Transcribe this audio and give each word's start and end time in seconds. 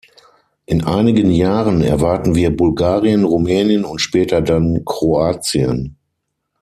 In 0.65 0.83
einigen 0.83 1.29
Jahren 1.29 1.83
erwarten 1.83 2.33
wir 2.33 2.57
Bulgarien, 2.57 3.23
Rumänien 3.23 3.85
und 3.85 3.99
später 4.01 4.41
dann 4.41 4.83
Kroatien. 4.83 5.95